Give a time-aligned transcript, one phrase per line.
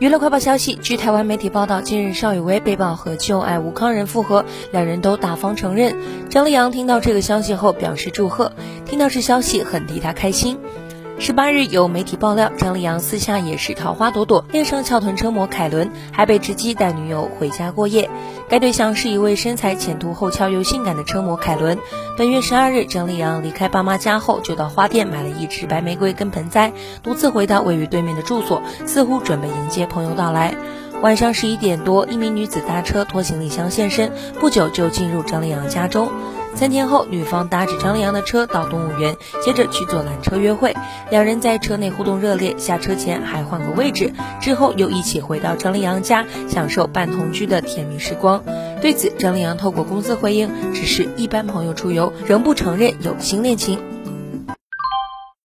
[0.00, 5.96] 娱乐快报消息，据台湾媒体报道，近日邵雨薇被曝和旧爱吴康仁复合，两人都大方承认。
[6.30, 8.52] 张丽阳听到这个消息后表示祝贺，
[8.86, 10.56] 听到这消息很替他开心。
[11.20, 18.08] 十八日，有媒体爆料，张丽阳私下也是桃花朵朵，恋上翘臀车模凯伦，还被直击带女友回家过夜。
[18.48, 21.76] 该对象是一位身材前凸后翘又性感的车模凯伦。
[22.16, 30.54] 本月十二日，张丽阳离开爸妈家后，就到花店买了一支白玫瑰跟盆栽，独自回到位于对面的住所，似乎准备迎接朋友到来。
[31.02, 36.08] 晚上十一点多，一名女子搭车拖行李箱现身，不久就进入张丽阳家中。
[36.58, 40.74] 三天后，女方搭着张丽阳的车到动物园，接着去坐缆车约会。
[41.08, 48.42] 两人在车内互动热烈，下车前还换个位置，之后又一起回到张丽阳家，享受半同居的甜蜜时光。
[48.82, 53.78] 对此，张丽阳透过公司回应，只是一般朋友出游，仍不承认有新恋情。